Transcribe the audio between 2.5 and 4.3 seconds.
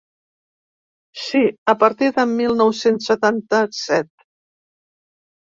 nou-cents setanta-set.